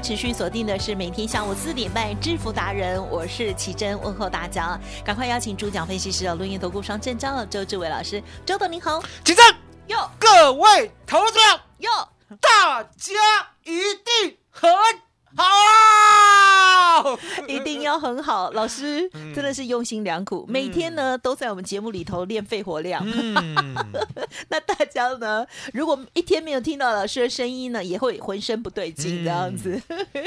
[0.00, 9.44] 持续锁定的是每天下午四点半《致富达人》，我是奇珍，问候大家，赶快邀请主讲分析师哦，录音投顾双证照了周志伟老师，周董您好，奇珍，
[9.88, 10.08] 哟。
[10.18, 11.40] 各位投资者，
[11.78, 11.90] 哟，
[12.40, 13.12] 大家
[13.64, 14.70] 一定很
[15.38, 17.18] 好。
[17.46, 23.02] 一定要很好，老师真的是用心良苦，每天呢都在我们节目里头练肺活量。
[23.06, 23.74] 嗯，
[24.50, 29.80] 那大家呢，如果一天没有听到老师的声音呢，也会浑身不对劲这样子。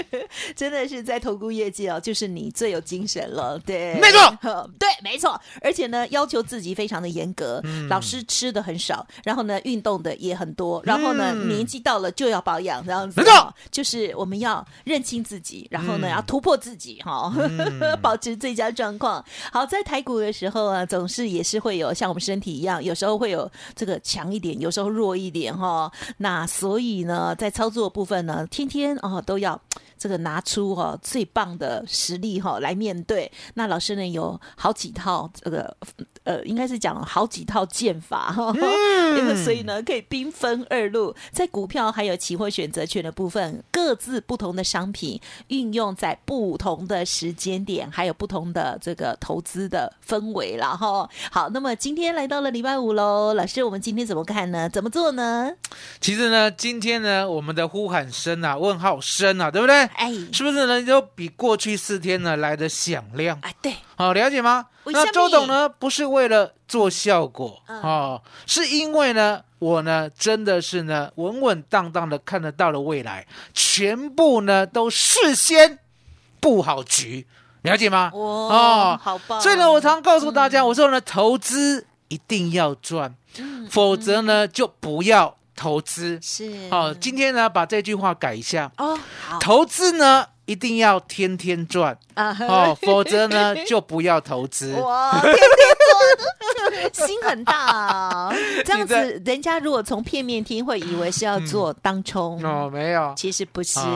[0.56, 5.40] 真的是在投顾业绩哦，就是你最有精神了，对，没错， 对，没错。
[5.62, 7.88] 而且呢，要求自己非常的严格，嗯。
[7.90, 11.50] 老师吃的很少，然后呢，运动的也很多，然后呢，嗯。
[11.50, 13.36] 年纪到了就要保养这样子，没错。
[13.36, 17.34] 哦，就是我们要认清自己，然后呢，嗯要突破自己哈，
[18.02, 19.24] 保持最佳状况。
[19.52, 25.92] 好，在台股的时候啊，总是也是会有像我们身体一样，有时候会有这个强一点，有时候弱一点哈。
[26.18, 29.60] 那所以呢，在操作部分呢，天天哦都要。
[29.98, 33.32] 这个拿出哈、最棒的实力哈、来面对。
[33.54, 35.78] 那老师呢有好几套这个
[36.24, 38.52] 呃，应该是讲好几套剑法哈、
[39.46, 51.10] 所以呢可以兵分二路，在股票还有期货选择权的部分，各自不同的商品运用在不同的时间点，还有不同的这个投资的氛围了哈。
[51.30, 54.70] 好，那么今天来到了礼拜五喽，老师，我们今天怎么看呢？
[54.70, 55.52] 怎么做呢？
[56.00, 59.76] 其实呢，今天呢，我们的呼喊声啊，问号声啊，对不对？
[59.96, 60.82] 哎，是不是呢？
[60.86, 63.38] 都比过去四天呢来的响亮？
[63.42, 64.68] 哎，对，好，了解吗？
[64.86, 75.78] 那周董呢，不是为了做效果嗯哦，是因为呢，我呢真的是呢稳稳当当的看得到了未来，全部呢都事先
[76.40, 77.28] 布好局，
[77.62, 78.10] 了解吗？
[78.12, 79.40] 哦，好棒！
[79.40, 86.20] 所以呢，我常告诉大家，我说呢，投资一定要赚，嗯否则呢就不要投资。
[86.24, 88.98] 是好，今天呢把这句话改一下，哦，
[89.28, 94.74] 好投资呢一定要天天赚啊哦， 否则呢就不要投资。
[94.82, 95.42] 哇，天天
[96.92, 98.34] 做，心很大啊！
[98.66, 98.96] 这样子，
[99.26, 103.14] 人家如果从片面听，会以为是要做当冲，哦，没有。
[103.16, 103.80] 其实不是。
[103.80, 103.88] 哦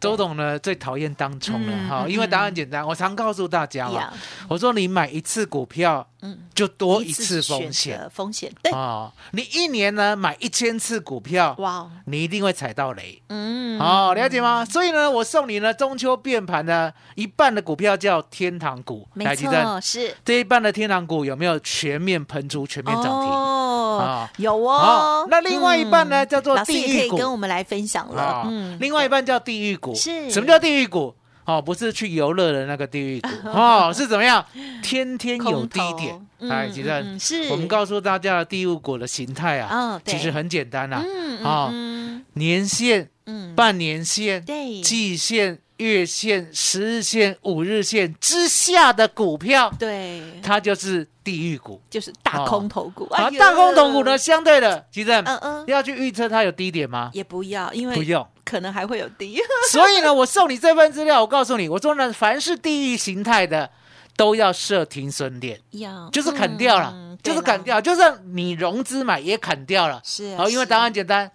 [0.00, 4.12] 周董呢最讨厌当冲嗯了哈，嗯因为答案简单，我常告诉大家嘛，
[4.48, 13.22] 我说你买一次股票嗯，就多一次选风险择，风险对，哦，你一年呢买一千次股票，哇，你一定会踩到雷。
[13.28, 14.64] 嗯，哦，了解吗？
[14.64, 23.30] 所以呢，我送你呢中秋变盘呢一半的股票叫天堂股，没错，是这一半的天堂股有没有全面喷出、全面涨停？
[23.30, 25.26] 哦啊，有好哦。
[25.30, 29.94] 那另外一半呢嗯叫做老师也可以地狱股跟我们来分享了啊，，嗯，另外一半叫地狱股。
[29.94, 31.14] 是什么叫地狱股？
[31.46, 34.44] 哦，不是去游乐的那个地狱股 哦，是怎么样？
[34.82, 51.80] 天天有低点哎，其实嗯，是我们告诉大家的地狱股的形态啊哦，其实很简单啊，嗯哦嗯年线、嗯，半年线、对，季线、月线、十日线、五日线之下的股票，对，它就是地狱股。
[51.88, 53.08] 就是大空头股。
[53.10, 54.18] 好，哎呦大空头股呢，？
[54.18, 57.10] 相对的，其实嗯嗯，要去预测它有低点吗？
[57.14, 58.26] 也不要，因为不用。
[58.46, 59.38] 可能还会有低。
[59.70, 63.68] 所以呢，我送你这份资料，我告诉你，我说呢，凡是地域形态的，
[64.16, 67.60] 都要设停损点，要就是砍掉了，嗯就是砍。
[67.62, 70.00] 掉，就算你融资买也砍掉了。
[70.04, 71.28] 是啊，好，因为答案简单，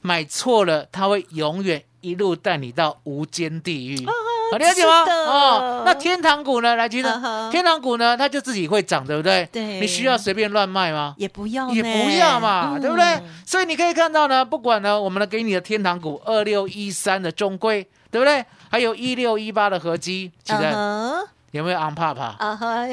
[0.00, 4.06] 买错了，它会永远一路带你到无间地狱。
[4.54, 5.04] 好，了解吗？
[5.26, 6.76] 哦，那天堂股呢？
[6.76, 9.48] 来，其实嗯哼天堂股呢，它就自己会涨，对不对？
[9.52, 11.14] 对你需要随便乱卖吗？
[11.18, 13.04] 也不要，也不要嘛，嗯对不对？
[13.46, 18.44] 所以你可以看到呢，不管呢，我们呢给你的天堂股二六一三的中规，对不对？
[18.70, 22.34] 还有一六一八的合基，其实嗯哼有没有昂帕帕？
[22.40, 22.84] 啊哈，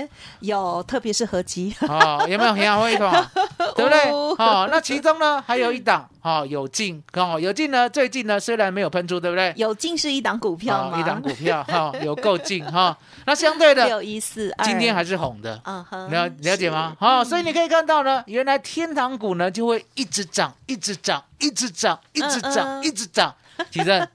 [0.42, 3.28] 有，特别是合集，哦，有没有很好一款？
[3.76, 4.12] 对不对？
[4.12, 9.52] 哦哦，那其中呢还有一档哦，有进哦，有进呢，最近呢虽然没有喷出，对不对？
[9.58, 10.98] 有进是一档股票吗？
[10.98, 16.96] 哦一档股票哈、 有够进哈、那相对的，六一四二，今天还是红的，嗯哼，了了解吗？
[17.00, 23.36] 是好、所以你可以看到呢，原来天堂股呢就会一直涨，一直涨，一直涨，一直涨，一直涨。
[23.72, 24.10] 其实是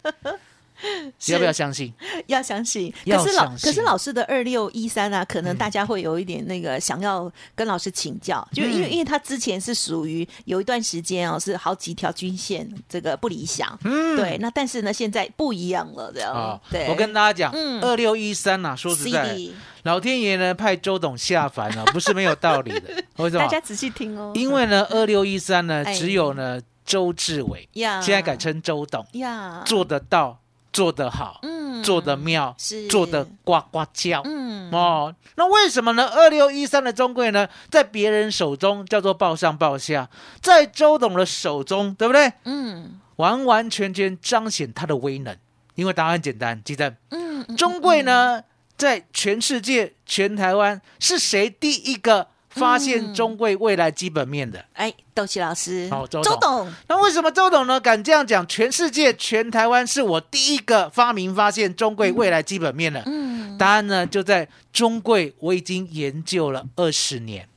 [1.28, 1.92] 要不要相信？
[2.26, 5.56] 要相信，可是老可是老师的二六一三啊，可能嗯。
[5.56, 8.92] 大家会有一点那个想要跟老师请教，就因为嗯。
[8.92, 22.82] 因为他之前是属于有一段时间哦，是好几条均线这个不理想，嗯，对，那但是呢现在不一样了，这样，啊，对，我跟大家讲嗯，二六一三呐，说实在，CD，老天爷呢派周董下凡呢， 不是没有道理的。
[23.16, 23.42] 为什么？
[23.42, 25.96] 大家仔细听哦，因为呢，二六一三呢，哎。
[25.96, 30.38] 只有呢周志伟，呀，现在改称周董，呀，做得到，
[30.76, 34.20] 做得好，嗯做得妙，是做得呱呱叫。
[34.26, 36.06] 嗯哦，那为什么呢？
[36.06, 40.10] 二六一三的中贵呢，在别人手中叫做报上报下，
[40.42, 42.30] 在周董的手中，对不对？
[42.44, 45.34] 嗯完完全全彰显他的威能。
[45.76, 48.42] 因为答案很简单，记得嗯嗯中贵呢，
[48.76, 54.64] 在全世界、全台湾是谁第一个发现中贵未来基本面的？
[54.72, 58.46] 哎，豆奇老师，好周董周董，那为什么周董呢敢这样讲？
[58.46, 63.02] 全世界、全台湾是我第一个发明发现中贵未来基本面的。
[63.06, 67.48] 嗯，答案呢就在中贵，我已经研究了二十年。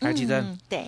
[0.00, 0.84] 还记得、嗯对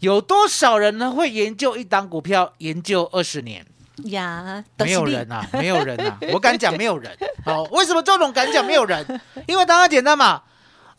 [0.00, 3.64] 有多少人呢会研究一档股票研究二十年？
[4.04, 7.14] 呀，没有人啊，没有人啊，我敢讲没有人。
[7.44, 9.20] 好、为什么周董敢讲没有人？
[9.46, 10.42] 因为答案简单嘛，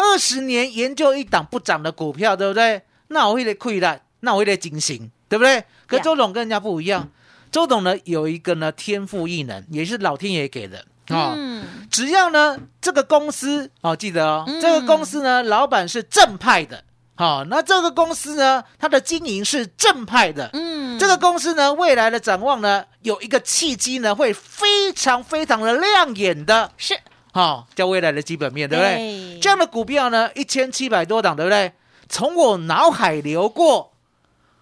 [0.02, 2.82] 二十年研究一档不涨的股票，对不对？
[3.10, 5.64] 那我会得亏了，那我会得警醒，对不对？
[5.86, 7.10] 可周董跟人家不一样，
[7.52, 11.34] 周董呢有一个呢天赋异能，也是老天爷给的啊。
[11.36, 14.60] 嗯只要呢这个公司哦，记得哦，嗯。
[14.62, 16.84] 这个公司呢老板是正派的，
[17.16, 20.98] 好、那这个公司呢它的经营是正派的，嗯。
[20.98, 26.98] 这个公司呢，未来的展望呢，有一个契机呢，会非常非常的亮眼的，是
[27.32, 28.96] 好、叫未来的基本面，对不对？
[28.96, 31.72] 对这样的股票呢，一千七百多档，对不对？
[32.10, 33.94] 从我脑海流过，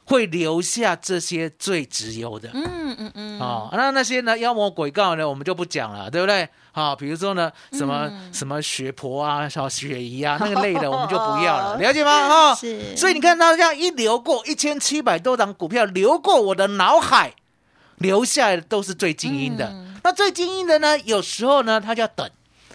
[0.05, 2.49] 会留下这些最直优的。
[2.53, 6.47] 嗯嗯嗯哦，那那些呢妖魔鬼怪呢，我们就不讲了，对不对？
[6.71, 12.29] 好、比如说呢，什么、嗯什么血婆啊、小雪姨啊，那个类的 我们就不要了，了解吗？
[12.29, 17.33] 哈、是所以你看它这样一流过一千七百多档股票流过我的脑海，
[17.97, 19.65] 留下来的都是最精英的。
[19.69, 22.29] 嗯那最精英的呢，有时候呢他就要等，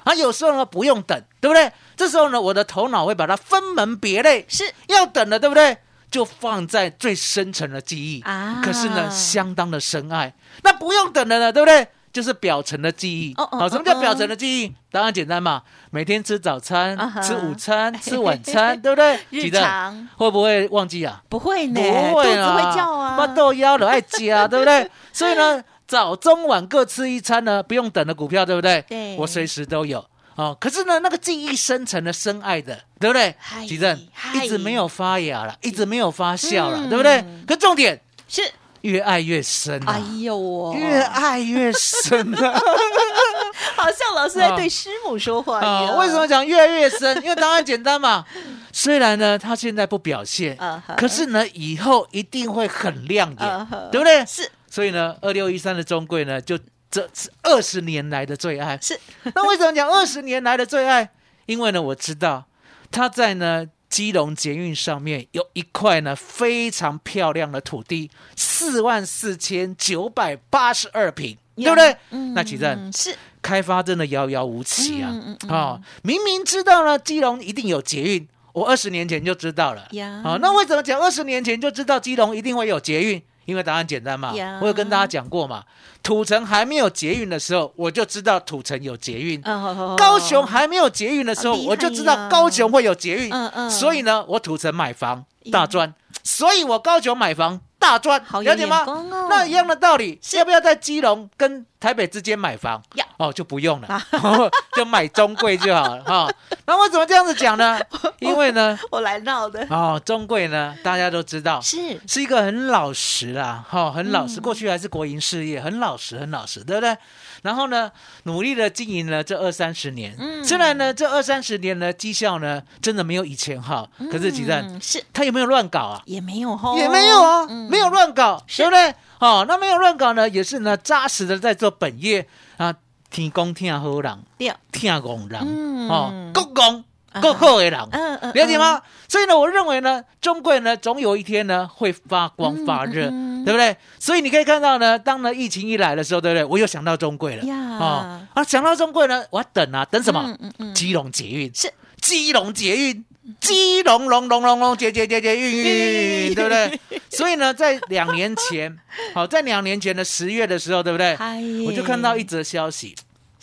[0.05, 1.71] 啊，有时候呢不用等，对不对？
[1.97, 5.77] 这时候呢，我的头脑会把它分门别类，是要等的，对不对？
[6.11, 10.33] 就放在最深层的记忆啊可是呢，相当的深爱。
[10.63, 11.89] 那不用等的呢，对不对？
[12.13, 13.35] 就是表层的记忆。
[13.37, 14.73] 哦哦好，什么叫哦表层的记忆？
[14.93, 19.19] 当然简单嘛，每天吃早餐、吃午餐、 吃晚餐，对不对？
[19.31, 21.21] 日常会不会忘记啊？
[21.29, 24.89] 不会呢，不会肚子会叫啊，把豆腰了爱加，对不对？
[25.13, 25.61] 所以呢，
[25.95, 28.85] 早中晚各吃一餐呢，不用等的股票，对不对？
[28.89, 30.05] 对我随时都有。
[30.35, 33.65] 哦，可是呢，那个记忆深层的深爱的，对不对嗨？
[33.65, 33.97] 吉正
[34.35, 37.25] 一直没有发芽了，一直没有发酵了，嗯对不对？
[37.47, 38.43] 可重点是，
[38.81, 42.53] 越爱越深哎啊，呦我越爱越深啊！
[43.77, 47.17] 好像老师在对师母说话一啊，样，为什么讲越来越深？
[47.23, 48.25] 因为答案简单嘛。
[48.73, 50.59] 虽然呢，他现在不表现
[50.97, 54.27] 可是呢，以后一定会很亮嗯眼哼，对不对？
[54.27, 56.59] 是所以呢，二六一三的中贵呢，就
[56.91, 58.77] 这是二十年来的最爱。
[58.83, 58.99] 是，
[59.33, 61.09] 那为什么讲二十年来的最爱？
[61.47, 62.47] 因为呢，我知道
[62.91, 71.97] 他在呢基隆捷运上面有一块呢非常漂亮的土地，四万四千九百八十二平，对不对？
[72.11, 75.09] 嗯那其实嗯是开发真的遥遥无期啊！
[75.13, 79.87] 嗯嗯嗯哦，明明知道呢，基隆一定有捷运，我二十年前就知道了。
[79.93, 83.23] 呀好、那为什么讲二十年前就知道基隆一定会有捷运？
[83.45, 85.65] 因为答案简单嘛呀，我有跟大家讲过嘛，
[86.03, 89.41] 土城还没有捷运的时候，我就知道土城有捷运。
[89.45, 93.31] 嗯高雄还没有捷运的时候，我就知道高雄会有捷运。
[93.71, 99.27] 所以呢，我土城买房大赚，所以我高雄买房大赚，好有了解吗哦？
[99.29, 102.83] 那一样的道理，要不要在基隆跟台北之间买房？
[102.95, 104.03] 要哦，就不用了，
[104.75, 106.33] 就买中贵就好了 哈。
[106.65, 107.79] 那为什么这样子讲呢？
[108.21, 114.41] 因为呢，我来闹的，哦，中贵呢，大家都知道是是一个很老实啦，哈、很老实。
[114.41, 116.97] 嗯过去还是国营事业，很老实，很老实，对不对？
[117.45, 120.43] 然后呢，努力的经营了这二三十年，嗯。
[120.43, 125.05] 虽然呢这二三十年呢绩效呢真的没有以前好，可是其实嗯是。
[125.13, 126.03] 他有没有乱搞啊？
[126.07, 127.69] 也没有吼，也没有啊，嗯。
[127.71, 128.63] 没有乱搞，是。
[128.63, 128.95] 对不对？
[129.21, 132.75] 哦，那没有乱搞呢，也是呢扎实的在做本业啊。
[133.11, 135.89] 天公听好人，对，听公人，嗯。
[135.89, 136.83] 哦，够公
[137.21, 138.81] 够好的人，嗯嗯，了解吗？
[139.09, 143.77] 所以呢，我认为呢，中贵呢，总有一天呢会发光发热，嗯对不对？
[143.99, 146.45] 所以你可以看到呢，当呢疫情一来的时候，对不对？
[146.45, 150.23] 我又想到中贵了，呀哦啊，想到中贵呢，我要等啊，等什么？
[150.27, 153.05] 嗯嗯嗯基隆捷运是基隆捷运，
[153.41, 156.81] 基隆隆隆隆隆捷捷捷捷运 对不对？
[157.11, 158.75] 所以呢，在两年前，
[159.15, 161.15] 好，在两年前的十月的时候，对不对？
[161.17, 162.95] 嗨我就看到一则消息，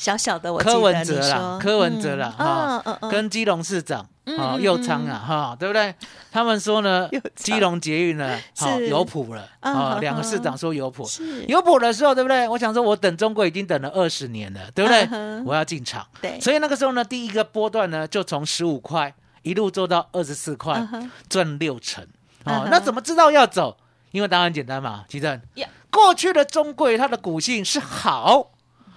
[0.01, 5.93] 小小的，我柯文你哲啦说，柯文哲啦，嗯哈跟基隆市长啊嗯右昌啊，哈，对不对？
[6.31, 12.47] 他们说呢， 基隆捷运呢， 好有谱了嗯啊，嗯两个市长说有谱，是有谱的时候，对不对？
[12.47, 15.07] 我想说，我等中国已经等了二十年了，对不对？
[15.45, 20.83] 我要进场，对，所以那个时候呢，第一个波段呢，就从十五块一路做到二十四块
[21.29, 22.03] 赚六成。
[22.45, 23.77] 嗯哼，哦那怎么知道要走？
[24.09, 25.67] 因为答案很简单嘛，吉正呀。
[25.91, 28.49] 过去的中贵它的股性是好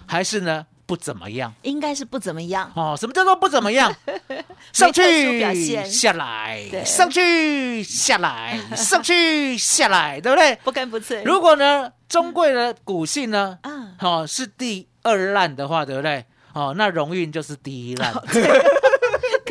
[0.07, 1.53] 还是呢不怎么样？
[1.63, 3.95] 应该是不怎么样，哦，什么叫做不怎么样？
[4.73, 10.55] 上去现下来，上去下来， 上去下来，对不对？
[10.65, 11.23] 不干不脆。
[11.25, 16.25] 如果呢，中贵的股性呢，啊，哦是第二烂的话，对不对？
[16.53, 18.13] 哦，那荣运就是第一烂。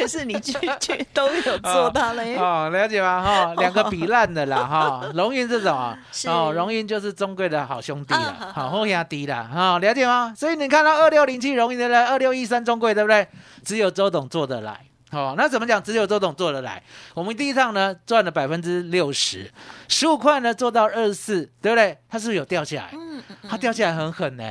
[0.04, 2.38] 可是你句句都有做到了耶。
[2.38, 3.24] 哦， 了解吗？
[3.24, 10.34] 哈，两个比烂的啦，哈， 荣运这种啊，哦，荣运就是中贵的好兄弟啊了，好好后压低了，哈，了解吗？
[10.38, 12.04] 所以你看到二六零七荣运对不对？
[12.04, 13.28] 二六一三中贵对不对？
[13.64, 14.80] 只有周董做得来。
[15.12, 15.82] 哦，那怎么讲？
[15.82, 16.82] 只有周董做得来。
[17.14, 19.52] 我们第一趟呢赚了百分之六十，
[19.88, 21.96] 十五块呢做到二十四，对不对？
[22.10, 22.90] 它是不是有掉下来？
[22.94, 24.44] 嗯嗯它掉下来很狠呢，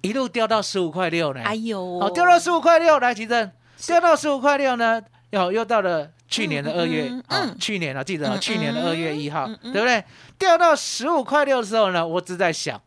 [0.00, 1.42] 一路掉到十五块六呢。
[1.44, 3.50] 哎呦，哦，掉到十五块六，来奇正，
[3.86, 10.04] 掉到十五块六呢，又又到了去年的二月嗯啊、嗯去年啊，记得去年的二月一号，对不对？
[10.38, 12.80] 掉到十五块六的时候呢，我只在想，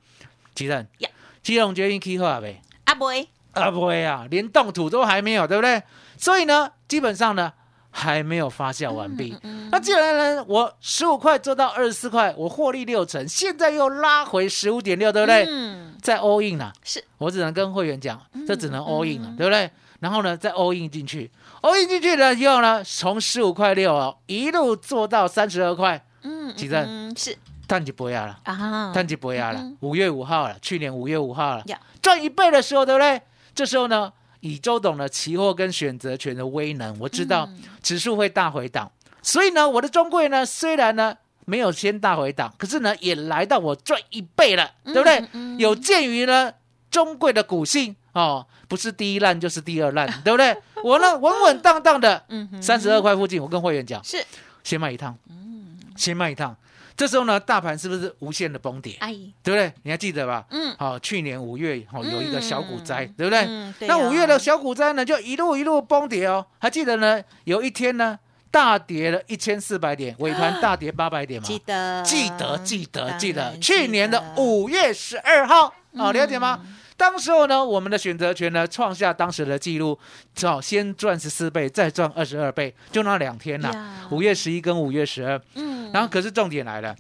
[0.54, 1.10] 奇正呀，
[1.42, 2.62] 基隆决定 K 化没？
[2.86, 3.12] 阿伯，
[3.54, 5.82] 啊，不会啊，连动土都还没有，对不对？
[6.18, 7.52] 所以呢，基本上呢
[7.90, 9.36] 还没有发酵完毕。
[9.44, 15.46] 嗯那既然呢，我十五块做到二十四块，我获利六成，现在又拉回十五点六，对不对？
[15.48, 19.72] 嗯，再 all in 啊、是我只能跟会员讲，这只能 all in 了、嗯对不对？
[20.02, 21.32] 然后呢，再 all in 进去
[21.62, 27.38] ，all in 进去了以后呢，从十五块六哦，一路做到三十二块，嗯，几阵嗯是。
[27.68, 29.60] 碳就不要了，啊，碳就不要了。
[29.62, 29.78] 嗯。
[29.80, 31.64] 五月五号了，去年五月五号了。
[31.68, 33.22] 呀，赚一倍的时候，对不对？
[33.56, 37.62] 这时候呢，以周董的期货跟选择权的威能，我知道嗯。
[37.82, 38.92] 指数会大回档，
[39.22, 41.16] 所以呢，我的中贵呢，虽然呢
[41.46, 45.24] 没有先大回档，可是呢，也来到我赚一倍了，对不对？
[45.58, 46.52] 有鉴于呢
[46.90, 50.56] 中贵的股性哦，不是第一烂就是第二烂，对不对？
[50.84, 54.24] 我呢稳稳当当的嗯哼三十二块附近，我跟会员讲，是
[54.64, 56.56] 先卖一趟，嗯先卖一趟。
[56.98, 58.96] 这时候呢，大盘是不是无限的崩跌？
[59.00, 59.74] 哎，对不对？
[59.84, 60.46] 你还记得吧？
[60.52, 63.40] 嗯，好、去年五月好、有一个小股灾，嗯对不对？
[63.48, 66.46] 嗯对那五月的啊小股灾呢，就一路一路崩跌哦。
[66.60, 67.20] 还记得呢？
[67.46, 68.20] 有一天呢，
[68.52, 71.48] 大跌了一千四百点，尾盘大跌八百点嘛。
[71.48, 76.60] 记得记得记得当记得，去年的五月十二号嗯啊，了解吗？
[77.02, 79.98] 当时候呢，我们的选择权呢创下当时的记录，
[80.36, 85.42] 只好先赚十四倍，再赚二十二倍，就那两天呐呀，五月十一跟五月十二。
[85.56, 86.96] 嗯，然后可是重点来了，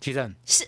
[0.00, 0.66] 奇正，是，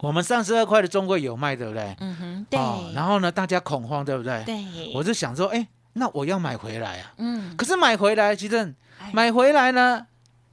[0.00, 1.96] 我们三十二块的中贵有卖，对不对？
[1.98, 4.44] 嗯哼，对，哦，然后呢，大家恐慌，对不对？
[4.44, 7.14] 对，我就想说，哎，那我要买回来啊。
[7.16, 10.06] 嗯，可是买回来，奇正哎，买回来呢，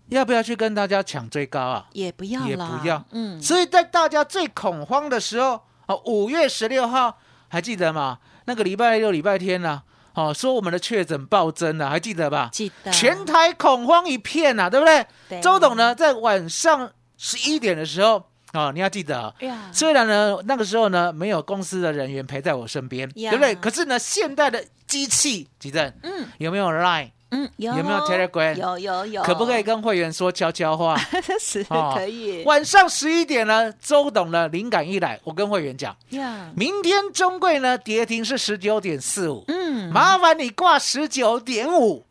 [0.08, 1.88] 要不要去跟大家抢最高啊？
[1.92, 8.20] 也不要也不要嗯，所以在大家最恐慌的时候，哦，五月十六号还记得吗？
[8.46, 9.82] 那个礼拜六、礼拜天呢、
[10.14, 12.50] 哦，说我们的确诊暴增了，还记得吧？
[12.52, 15.06] 记得全台恐慌一片呐、对不对？
[15.30, 18.24] 对周董呢，在晚上十一点的时候，
[18.54, 19.34] 哦，你要记得、哦。
[19.40, 23.56] 呀，虽然呢，那个时候呢，没有公司的人员陪在我身边，呀对不对？
[23.56, 27.12] 可是呢，现代的机器，急诊嗯有没有 Line？
[27.30, 28.56] 嗯，有有没有 Telegram？
[28.56, 30.98] 有有有，可不可以跟会员说悄悄话？
[31.40, 36.50] 是哦可以晚上十一点呢，周董呢灵感一来，我跟会员讲，呀？
[36.56, 42.06] 明天中贵呢跌停是十九点四五，嗯，麻烦你挂十九点五，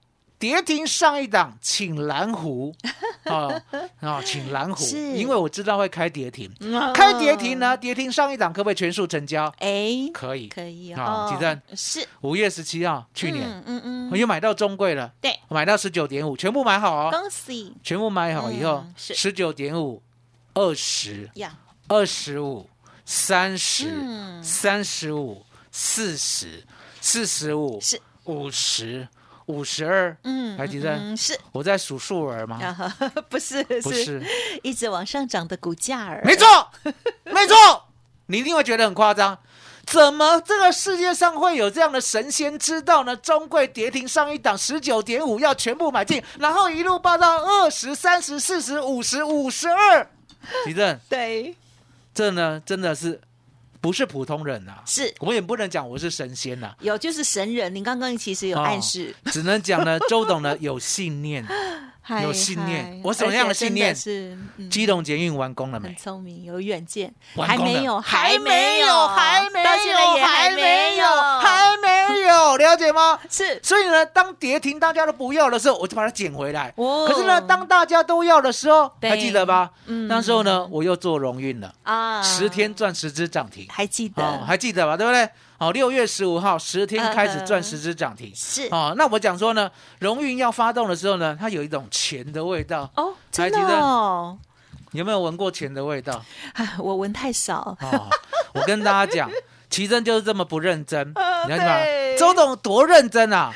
[0.47, 2.73] 跌停上一档， 请蓝湖。
[3.25, 3.61] 哦
[4.00, 6.93] 哦，请蓝湖，因为我知道会开跌停，嗯。
[6.93, 9.53] 开跌停呢，跌停上一档可不可以全数成交？
[9.59, 10.47] 哎，可以。
[10.49, 12.07] 可以好哦，几站是。
[12.21, 13.45] 五月十七号，去年。
[13.49, 17.75] 嗯嗯嗯，我又买到中贵了，对，买到十九点五，全部买好哦，恭喜。
[17.83, 20.00] 全部买好以后十九点五、
[20.55, 21.53] 二十、呀，
[21.88, 22.69] 二十五、
[23.05, 24.45] 三十、嗯。
[24.45, 26.65] 三十五、四十、
[27.00, 28.00] 四十五、是。
[28.26, 29.09] 五十、
[29.47, 30.17] 五十二。
[30.25, 32.59] 嗯，还记得嗯嗯是我在数数儿吗？
[32.62, 32.97] 啊，
[33.29, 34.23] 不是不是，
[34.62, 36.47] 一直往上涨的股价儿，没错，
[37.25, 37.85] 没错，
[38.26, 39.38] 你一定会觉得很夸张。
[39.87, 43.15] 怎么这个世界上会有这样的神仙知道呢？
[43.17, 50.05] 中贵跌停上一档十九点五要全部买进，然后一路报到二十三十四十五十五十二，
[50.65, 51.55] 奇正， 对，
[52.12, 53.21] 这呢真的是
[53.87, 54.83] 不是普通人啊？
[54.85, 61.47] 是我也不能讲我是神仙呐、有就是神人，您刚刚其实有暗示，只能讲呢，周董呢有信念。
[62.09, 63.01] 嗨有信念嗨。
[63.03, 63.95] 我什么样的信念？
[63.95, 64.71] 是嗯。
[64.71, 65.97] 基隆捷运完工了很没？
[65.97, 71.07] 聪明，有远见，还没有，还没有，还没有，到现在也还没有，
[71.41, 73.19] 还没有，了解吗？
[73.29, 73.59] 是。
[73.61, 76.73] 所以呢，当跌停大家都不要的时候，我就把它捡回来。
[76.77, 77.09] 哦。
[77.09, 79.11] 可是呢，当大家都要的时候，对。
[79.11, 79.73] 还记得吧？
[79.87, 80.07] 嗯。
[80.07, 83.67] 那时候呢，我又做荣运了，啊，十天赚十只涨停。
[83.69, 84.97] 还记得，哦，还记得吧？
[84.97, 85.29] 对不对？
[85.59, 88.31] 好，六月十五号十天开始赚十只涨停。
[88.35, 89.71] 是哦，那我讲说呢，
[90.01, 92.91] 荣运要发动的时候呢，它有一种钱的味道。
[92.95, 94.37] 哦，真的哦，
[94.93, 96.23] 有没有闻过钱的味道？
[96.53, 98.11] 哎我闻太少，哦，
[98.53, 99.31] 我跟大家讲，
[99.71, 101.81] 奇珍就是这么不认真，呃你看道吗？
[102.19, 103.53] 周董多认真啊！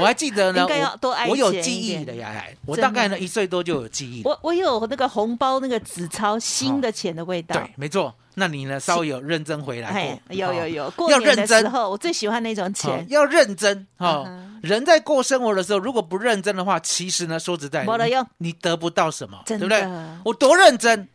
[0.00, 4.22] 我还记得呢，应该要多爱我我有记忆的呀，哎我大概呢一岁多就有记忆。
[4.24, 8.14] 我我有那个红包那个纸钞新的钱的味道，对，没错。
[8.34, 8.78] 那你呢？
[8.78, 14.60] 稍微有认真回来哎过？，有有哦有，过要年的认真时候我最喜欢那种好钱，要认真哦嗯。
[14.62, 19.84] 人在过生活的时候，如果不认真的话，其实呢，说实在的，没得用你你得不到什么，对不对？
[20.24, 21.08] 我多认真，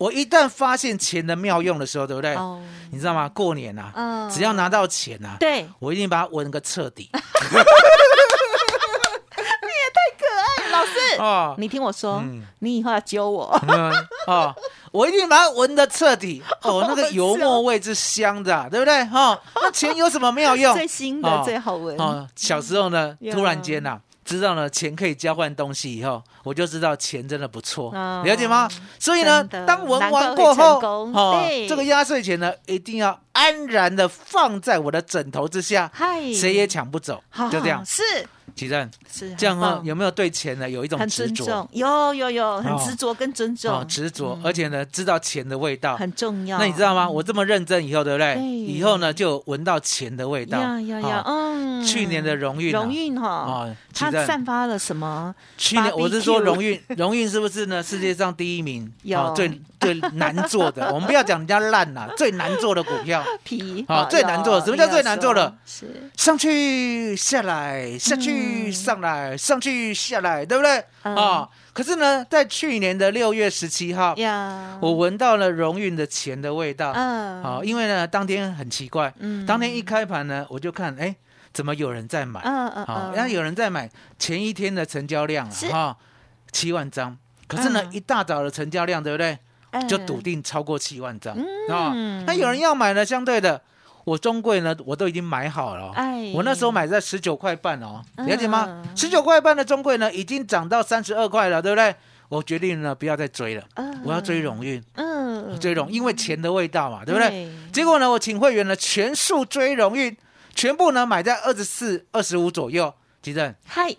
[0.00, 2.34] 我一旦发现钱的妙用的时候，对不对？
[2.34, 2.58] 哦，
[2.90, 3.28] 你知道吗？
[3.28, 4.30] 过年啊，嗯。
[4.30, 7.10] 只要拿到钱啊，对，我一定把它闻个彻底。
[7.12, 7.18] 你
[9.68, 11.54] 也太可爱老师，哦。
[11.58, 13.92] 你听我说嗯，你以后要教我，嗯。
[14.26, 14.54] 哦，
[14.90, 16.42] 我一定把它闻得彻底。
[16.64, 19.04] 哦，那个油墨味是香的啊，对不对？
[19.04, 20.72] 哈、哦，那钱有什么妙用？
[20.74, 21.42] 最新的哦。
[21.44, 28.22] 最好闻，哦，小时候呢，突然间呐、知道呢钱可以交换东西以后，我就知道钱真的不错，哦。
[28.24, 28.68] 了解吗？
[28.96, 37.84] 所以呢，当闻难怪会完过后，哦，这个压岁钱呢，一定要安然的放在我的枕头之下，嗨，谁也抢不走，就这样。
[37.86, 38.02] 是
[38.56, 45.96] 奇正，是这样很棒哈有没有对钱呢有一种很执着？，有有有，很哦执着跟尊哦重，，执着，而且呢，知道钱的味道。
[45.96, 46.58] 很重要。
[46.58, 47.08] 那你知道吗？
[47.08, 48.36] 我这么认真以后，对不对？
[48.42, 50.58] 以后呢，就闻到钱的味道。
[50.58, 55.32] 呀呀呀，哦嗯，去年的荣运啊荣运哈，啊，它散发了什么？
[55.56, 57.80] 去年我是说荣运，荣运是不是呢？
[57.80, 60.92] 世界上第一名，有哦最最难做的。
[60.92, 65.56] 我们不要讲人家烂了，最难做的股票， 皮好最难做的什么叫最难做的？
[65.64, 70.84] 是上去下来，下去嗯上来，上去下来，对不对？
[71.02, 76.92] 嗯啊，可是呢，在去年的六月十七号，呀，我闻到了荣运的钱的味道。
[76.94, 81.14] 嗯，好，因为呢，当天很奇怪，嗯当天一开盘呢，我就看，哎，
[81.52, 82.40] 怎么有人在买？
[82.44, 85.96] 嗯嗯好，嗯，那有人在买，前一天的成交量啊，哈，
[86.52, 87.16] 七万张。
[87.46, 89.38] 可是呢，嗯一大早的成交量，对不对？
[89.70, 92.24] 嗯就笃定超过七万张嗯啊。
[92.26, 93.60] 那有人要买呢，相对的，
[94.04, 95.92] 我中贵呢，我都已经买好了哦。
[95.94, 98.82] 哎我那时候买在十九块半哦，嗯了解吗？
[98.94, 101.94] 十九块半的中贵呢，已经涨到三十二块了，对不对？
[102.28, 107.28] 我决定呢，不要再追了，嗯我要追荣运，嗯追荣，因为钱的味道嘛，对不对？
[107.28, 110.16] 对结果呢，我请会员呢全数追荣运，
[110.54, 112.92] 全部呢买在二十四、二十五左右。
[113.22, 113.94] 吉正，嗨，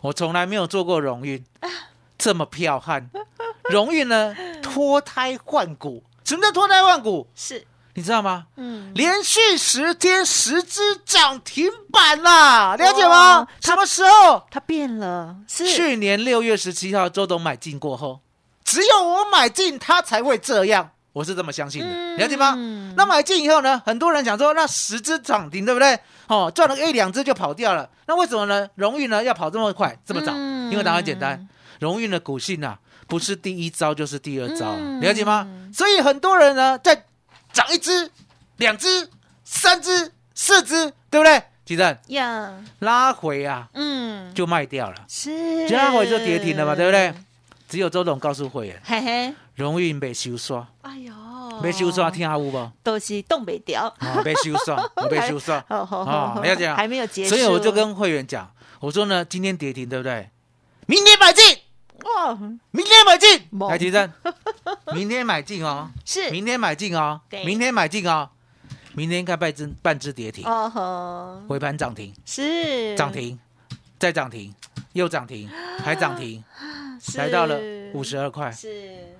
[0.00, 1.68] 我从来没有做过荣运，啊
[2.16, 3.10] 这么彪悍。
[3.68, 4.34] 荣运呢，
[4.76, 6.04] 脱胎换骨。
[6.22, 7.26] 什么叫脱胎换骨？
[7.34, 8.44] 是你知道吗？
[8.56, 13.48] 嗯，连续十天十只涨停板啦，了解吗？
[13.62, 14.42] 什么时候？
[14.50, 18.20] 它变了，是去年六月十七号，周董买进过后，
[18.64, 20.90] 只有我买进，它才会这样。
[21.14, 22.54] 我是这么相信的，嗯了解吗？
[22.98, 25.98] 那买进以后呢，很多人讲说，那十只涨停，对不对？
[26.26, 27.88] 哦，赚了一两只就跑掉了。
[28.06, 28.68] 那为什么呢？
[28.74, 30.32] 荣誉呢要跑这么快，这么早？
[30.34, 31.48] 嗯因为答案简单，
[31.80, 35.46] 荣誉的股性啊，不是第一招就是第二招，嗯了解吗？
[35.72, 37.04] 所以很多人呢，在
[37.52, 38.10] 涨一只、
[38.56, 39.08] 两只、
[39.44, 41.42] 三只、四只，对不对？
[41.64, 47.12] 鸡蛋呀，拉回啊，嗯，就卖掉了，是拉回就跌停了嘛，对不对？？
[47.68, 51.12] 只有周董告诉会员，嘿嘿，荣誉被修刷，哎呦，
[51.60, 52.70] 被修刷，听下有无？
[52.84, 55.64] 都是东北调，啊，被修刷， 我被修刷。
[55.68, 60.30] 好好啊好，了解啊还没有结束，所以我就跟会员讲，我说呢，今天跌停，对不对？
[60.86, 61.44] 明天买进，
[62.06, 62.34] 哇，
[62.70, 64.12] 明天买进，猛台积电，
[64.94, 66.30] 明天买进哦，是。
[66.30, 68.28] 明天买进哦，明天买进哦，
[68.94, 72.96] 明天看半只半只跌停，哦吼，尾盘涨停，是。
[72.96, 73.38] 涨，停，
[73.98, 74.54] 再涨停，
[74.92, 75.50] 又涨停，
[75.82, 76.42] 还涨停，
[77.02, 77.18] 是。
[77.18, 77.58] 来到了
[77.92, 79.15] 五，十二块，是。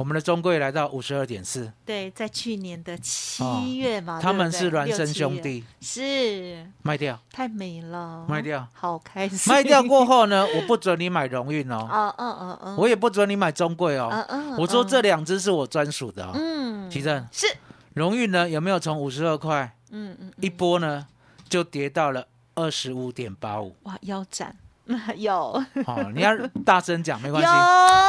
[0.00, 6.66] 我们的中贵来到五十二点四，对，在去年的哦七月嘛，他们是孪生兄，弟，是。
[6.80, 8.66] 卖掉，太美了，卖掉。
[8.72, 9.52] 好开心。
[9.52, 16.30] 卖掉过后呢，我不准你买荣运哦，啊，嗯嗯嗯，我也不准你买中贵哦，嗯嗯，我说嗯这两只是我专属的哦。
[16.32, 17.46] 嗯，奇正，是。
[17.92, 21.06] 荣运呢有没有从五十二块嗯嗯，一波呢
[21.46, 23.76] 就跌到了二十五点八五？
[23.82, 24.56] 哇，腰斩，
[25.18, 25.62] 有。
[25.84, 26.34] 哦，你要
[26.64, 27.48] 大声讲没关系，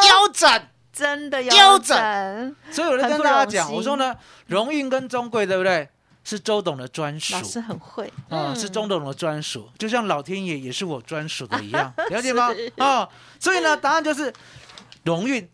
[0.07, 0.69] 腰斩。
[1.01, 2.55] 真的腰腰斩斩。
[2.71, 5.89] 所以我就跟大家讲，我说呢，荣运跟中贵对不对？
[6.23, 12.71] 是周董的专属老师很会，啊、嗯是周董的专属，就像老天爷也是我专属的一样， 了解吗是？
[12.77, 13.09] 哦，
[13.39, 14.31] 所以呢，答案就是
[15.03, 15.49] 荣运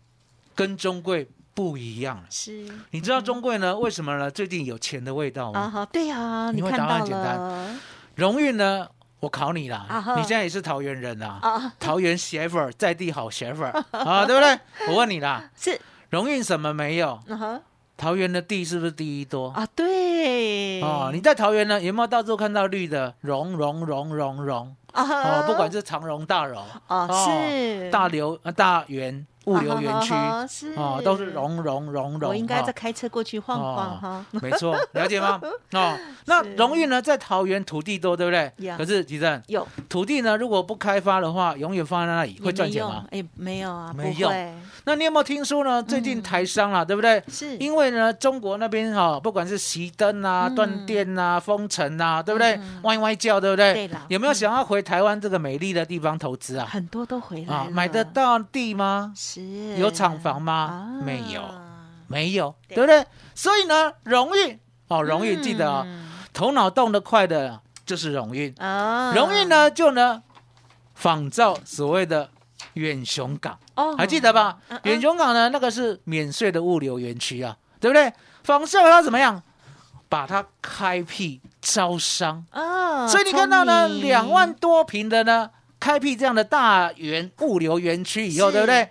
[0.54, 2.22] 跟中贵不一样。
[2.28, 4.30] 是你知道中贵呢为什么呢？
[4.30, 5.88] 最近有钱的味道吗？
[5.90, 7.80] 对呀，因为看答案简单
[8.16, 8.86] 荣运呢，
[9.20, 14.58] 我考你啦，你现在也是桃园人啊，啊，桃园媳妇儿在地好媳妇儿 啊，对不对？
[14.88, 15.78] 我问你啦，是
[16.10, 17.18] 荣运什么没有？
[17.96, 19.48] 桃园的地是不是第一多？
[19.50, 24.76] 啊，对哦，你在桃园呢，有没有到处看到绿的榕榕榕榕榕？
[24.92, 32.30] 啊哦，不管是长榕、大榕，哦是大流、呃大园物流园区，啊哈是哦，都是融融融融。
[32.30, 34.24] 我应该再开车过去晃晃哈。
[34.30, 35.40] 没错，了解吗？
[35.72, 38.76] 哦，那荣誉呢，在桃园土地多，对不对？
[38.76, 43.04] 可是吉正，有土地呢，如果不开发的话，永远放在那里会赚钱吗？
[43.10, 45.82] 哎，没有啊，没用不会那你有没有听说呢？
[45.82, 47.22] 最近台商啊，对不对？
[47.28, 52.58] 是因为呢，中国那边哈、不管是熄灯啊、断电啊、封城啊，对不对？
[52.82, 53.88] 歪歪叫，对不对？
[54.08, 56.66] 有没有想要回台湾这个美丽的地方投资啊？
[56.70, 59.12] 很多都回来啊，买得到地吗？
[59.38, 59.80] 是。
[59.80, 60.54] 有厂房吗？
[60.54, 61.02] 啊。
[61.04, 61.42] 没有。
[62.06, 62.74] 没有，对。
[62.76, 63.06] 对不对？
[63.34, 70.22] 所以呢，荣运哦，荣运记得哦，嗯头脑动得快的就是荣运，啊荣运呢就呢
[70.94, 72.30] 仿造所谓的
[72.74, 73.58] 远雄港。
[73.74, 73.94] 哦。
[73.96, 74.58] 还记得吧？
[74.84, 78.12] 远雄港呢，那个是免税的物流园区啊，对不对？
[78.44, 79.42] 仿效它怎么样？
[80.08, 88.52] 把它开辟招商，啊，所以你看到呢，两万多平的呢，开辟这样的大园物流园区以后，是。
[88.52, 88.88] 对不对？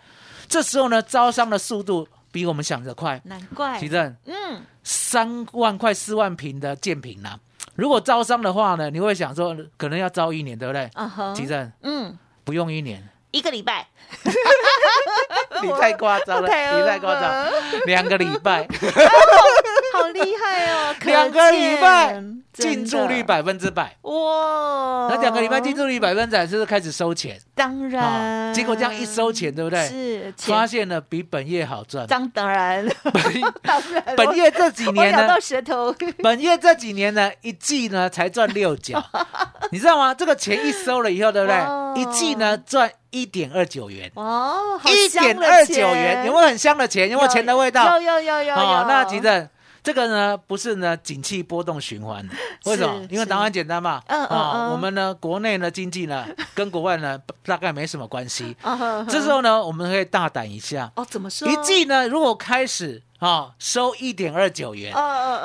[0.47, 3.19] 这时候呢，招商的速度比我们想的快。
[3.25, 3.79] 难怪。
[3.79, 4.62] 奇正，嗯。
[4.83, 7.38] 三万块四万平的建平啊，
[7.75, 10.89] 如果招商的话呢，你会想说，可能要招一年，对不对？
[10.93, 12.17] 啊哈奇正嗯。
[12.45, 13.86] 不用一年，一个礼拜，
[15.62, 17.51] 你太夸张了， 太你太夸张，张，
[17.86, 18.65] 两个礼拜。
[19.97, 22.13] 好厉害哦，可两个礼拜
[22.53, 27.39] 见进驻率百分之百，哇，那两个礼拜进驻率百分之百，是不是开始收钱？
[27.53, 29.88] 当然，结果这样一收钱，对不对？
[29.88, 32.07] 是钱发现了比本业好赚。
[32.07, 33.13] 当当然本
[33.62, 39.03] 当然，本业这几年呢咬到，舌头，本业这几年呢，一季呢才赚六角，
[39.71, 40.13] 你知道吗？
[40.13, 42.01] 这个钱一收了以后，对不哇对？
[42.01, 47.07] 一季呢赚一点二九元，哦，一点二九元，有没有很香的钱？
[47.10, 47.99] 有没有钱的味道？
[47.99, 49.47] 有有有有哦，，那急着。
[49.88, 52.36] 这个呢，不是呢，景气波动循环的，
[52.69, 53.08] 为什么？
[53.10, 54.04] 因为答案简单嘛。
[54.08, 58.54] 嗯嗯啊，嗯我们呢，国内呢经济呢，跟国外呢大概没什么关系。
[59.08, 61.47] 这时候呢，我们可以大胆一下，哦，怎么说？
[61.47, 64.93] 一季呢，如果开始啊收一点二九元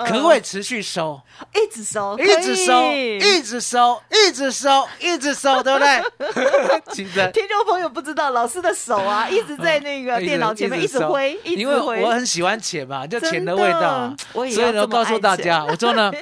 [0.07, 1.21] 可不可以持续收？
[1.55, 6.83] 一直收，一直收，一直收，一直收，一直收， 对不对？
[6.93, 7.31] 其实。
[7.33, 12.03] 听众朋友不知道，老师的手啊， 一直在那个电脑前面一直挥，一因为直挥。
[12.03, 16.13] 我很喜欢钱嘛，就钱的味道啊，所以呢，告诉大家，我说呢，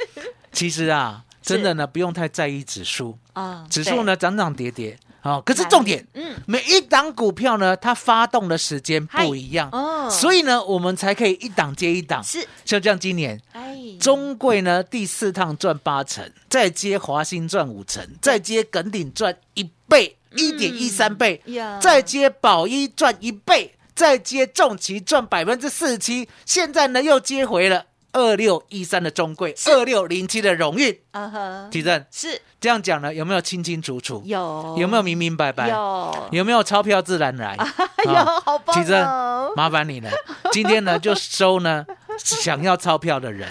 [0.52, 12.22] 其实啊，是真的呢，不用太在意指数，啊指数呢涨涨跌跌啊，可是重点，嗯，每一档股票呢，它发动的时间不一样，哦，所以呢，我们才可以一档接一档。
[12.24, 21.42] 是就像今年哎，中贵呢第四趟赚八成，再接华兴赚五成，再接耿鼎赚一倍，一点一三倍，
[21.80, 31.02] 再接宝一赚一倍，再接重旗赚百分之四十七，现在呢又接回了二六一三的中贵，二六零七的荣誉。
[31.12, 34.22] 啊哈，提正是这样讲呢，有没有清清楚楚？
[34.24, 35.68] 有有没有明明白白？
[35.68, 37.56] 有有没有钞票自然来？
[38.04, 40.10] 有啊好棒提正哦，麻烦你了，
[40.52, 41.84] 今天呢就收呢
[42.18, 43.48] 想要钞票的人，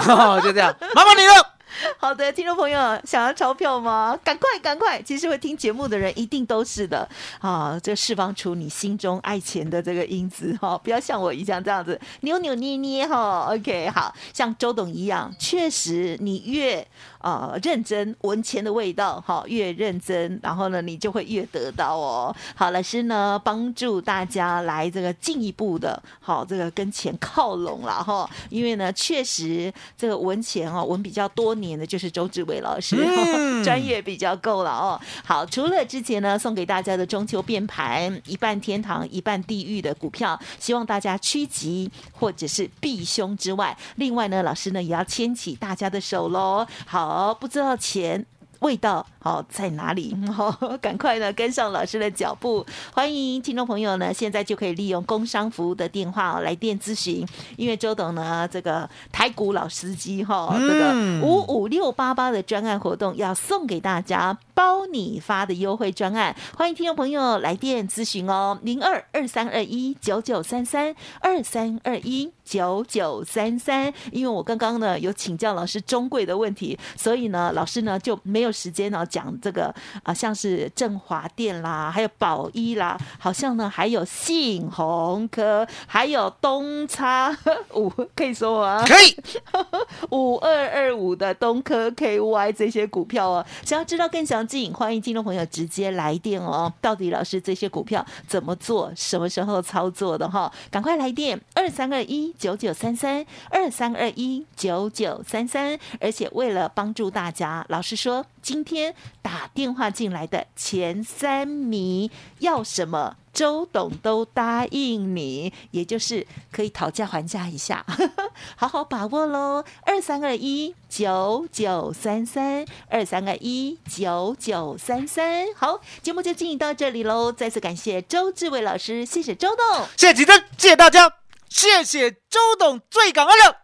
[0.42, 1.51] 就这样，麻烦你了。
[1.98, 4.18] 好的，听众朋友，想要钞票吗？
[4.22, 5.00] 赶快，赶快！
[5.02, 7.08] 其实会听节目的人一定都是的
[7.40, 16.86] 啊，这释放出你心中爱钱的这个因子哈、不要像我一样这样子扭扭捏捏哈、OK，好像周董一样，确实你越
[17.18, 22.34] 啊认真，闻钱的味道哈、越认真，然后呢，你就会越得到哦。
[22.54, 35.00] 好，老师呢帮助大家来这个进一步的，好这个跟钱靠拢了哈、因为呢，确实这个闻钱哦，闻比较多年的就是周志伟老师，嗯 专业比较够了哦。
[35.24, 46.66] 好，除了之前呢送给大家的中秋变盘一半天堂一半地狱的股票，希望大家趋吉或者是避凶之外，另外呢，老师呢也要牵起大家的手喽。
[46.84, 48.26] 好，不知道钱。
[48.62, 50.16] 味道好在哪里？
[50.32, 52.64] 好，赶快呢跟上老师的脚步。
[52.92, 73.92] 欢迎听众朋友呢，现在就可以利用工商服务的电话来电咨询，因为周董呢这个台股老司机哈，这个五五六八八的专案活动要送给大家包你发的优惠专案，欢迎听众朋友来电咨询哦，零二二三二一九九三三二三二一九九三三。
[74.10, 87.36] 因为我刚刚呢有请教老师中贵的问题，所以呢老师呢就没有时间呢讲这个啊，像是振华电啦，还有宝一啦，好像呢还有信鸿科，还有东差
[87.74, 88.84] 五，可以说啊？
[88.86, 89.16] 可以，
[90.10, 96.70] 五二二五的东科 KY 这些股票哦，想要知道更详进，欢迎听众朋友直接来电哦。
[96.82, 100.52] 到底老师这些股票怎么做，什么时候操作的哈？
[100.70, 105.78] 赶快来电二三二一九九三三二三二一九九三三。
[105.98, 112.10] 而且为了帮助大家，老师说今天打电话进来的前三名
[112.40, 113.16] 要什么？
[113.32, 117.84] 周董都答应你，也就是可以讨价还价一下，
[118.56, 119.64] 好好把握喽！
[119.86, 125.46] 二三二一九九三三，二三二一九九三三。
[125.54, 127.32] 好，节目就进行到这里喽。
[127.32, 131.12] 再次感谢周志伟老师，谢谢周董，谢谢吉珍，谢谢大家，
[131.48, 133.56] 谢谢周董，最感恩的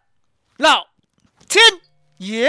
[0.57, 0.87] 老
[1.49, 1.63] 天
[2.19, 2.49] 爷。